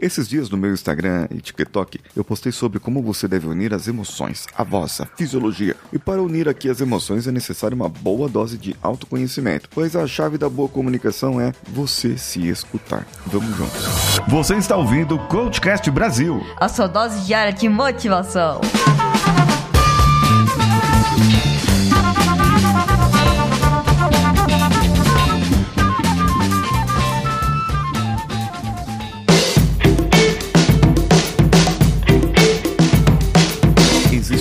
[0.00, 3.86] Esses dias no meu Instagram e TikTok eu postei sobre como você deve unir as
[3.86, 5.76] emoções, a voz, a fisiologia.
[5.92, 10.06] E para unir aqui as emoções é necessário uma boa dose de autoconhecimento, pois a
[10.06, 13.06] chave da boa comunicação é você se escutar.
[13.26, 13.84] Vamos juntos.
[14.26, 16.40] Você está ouvindo o Coachcast Brasil.
[16.56, 18.62] A sua dose diária de motivação.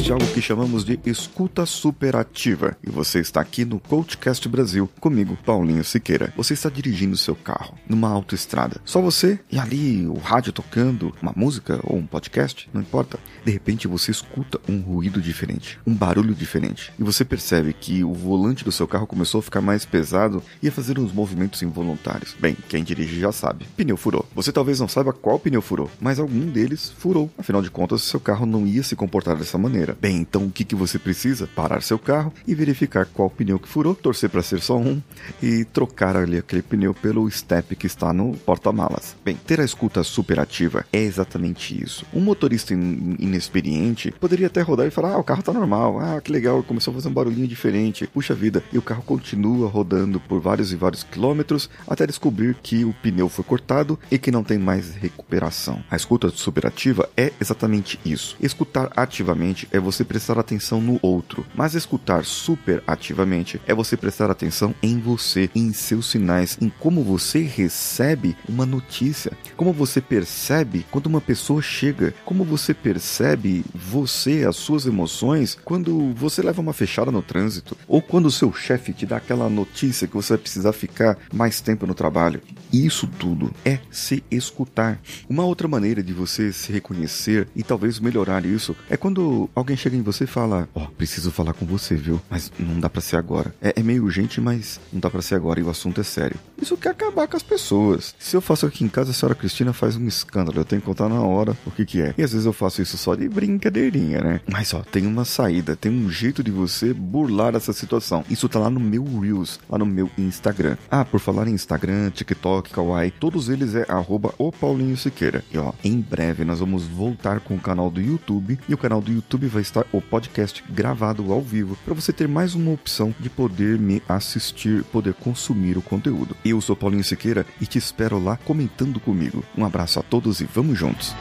[0.09, 2.75] Existe algo que chamamos de escuta superativa.
[2.83, 6.33] E você está aqui no Coachcast Brasil, comigo, Paulinho Siqueira.
[6.35, 8.81] Você está dirigindo seu carro numa autoestrada.
[8.85, 13.19] Só você e ali o rádio tocando, uma música ou um podcast, não importa.
[13.45, 16.91] De repente você escuta um ruído diferente, um barulho diferente.
[16.97, 20.67] E você percebe que o volante do seu carro começou a ficar mais pesado e
[20.67, 22.35] a fazer uns movimentos involuntários.
[22.39, 23.65] Bem, quem dirige já sabe.
[23.77, 24.25] Pneu furou.
[24.33, 27.29] Você talvez não saiba qual pneu furou, mas algum deles furou.
[27.37, 29.98] Afinal de contas, seu carro não ia se comportar dessa maneira.
[30.01, 31.45] Bem, então o que, que você precisa?
[31.53, 35.01] Parar seu carro e verificar qual pneu que furou, torcer para ser só um
[35.43, 39.17] e trocar ali aquele pneu pelo step que está no porta-malas.
[39.25, 42.05] Bem, ter a escuta superativa é exatamente isso.
[42.13, 46.21] Um motorista in inexperiente poderia até rodar e falar: ah, o carro tá normal, ah,
[46.21, 50.17] que legal, começou a fazer um barulhinho diferente, puxa vida, e o carro continua rodando
[50.19, 54.45] por vários e vários quilômetros até descobrir que o pneu foi cortado e que não
[54.45, 55.83] tem mais recuperação.
[55.91, 58.37] A escuta superativa é exatamente isso.
[58.39, 64.29] Escutar ativamente é você prestar atenção no outro, mas escutar super ativamente é você prestar
[64.29, 70.85] atenção em você, em seus sinais, em como você recebe uma notícia, como você percebe
[70.91, 76.73] quando uma pessoa chega, como você percebe você, as suas emoções quando você leva uma
[76.73, 80.41] fechada no trânsito ou quando o seu chefe te dá aquela notícia que você vai
[80.41, 82.41] precisar ficar mais tempo no trabalho.
[82.71, 84.99] Isso tudo é se escutar.
[85.27, 89.95] Uma outra maneira de você se reconhecer e talvez melhorar isso é quando alguém chega
[89.95, 92.21] em você e fala: Ó, oh, preciso falar com você, viu?
[92.29, 93.53] Mas não dá para ser agora.
[93.61, 96.37] É, é, meio urgente, mas não dá para ser agora e o assunto é sério.
[96.61, 98.13] Isso quer acabar com as pessoas.
[98.19, 100.59] Se eu faço aqui em casa, a senhora Cristina faz um escândalo.
[100.59, 102.13] Eu tenho que contar na hora o que, que é.
[102.17, 104.41] E às vezes eu faço isso só de brincadeirinha, né?
[104.51, 108.23] Mas ó, tem uma saída, tem um jeito de você burlar essa situação.
[108.29, 110.77] Isso tá lá no meu Reels, lá no meu Instagram.
[110.91, 115.43] Ah, por falar em Instagram, TikTok, Kawaii, todos eles é arroba o Paulinho Siqueira.
[115.51, 119.01] E ó, em breve nós vamos voltar com o canal do YouTube e o canal
[119.01, 123.13] do YouTube vai estar o podcast gravado ao vivo para você ter mais uma opção
[123.19, 126.35] de poder me assistir, poder consumir o conteúdo.
[126.43, 129.43] Eu sou Paulinho Siqueira e te espero lá comentando comigo.
[129.57, 131.15] Um abraço a todos e vamos juntos.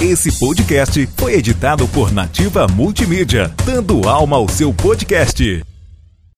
[0.00, 5.73] Esse podcast foi editado por Nativa Multimídia, dando alma ao seu podcast.